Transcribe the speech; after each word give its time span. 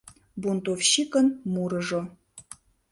Бунтовщикын 0.41 1.27
мурыжо 1.53 2.01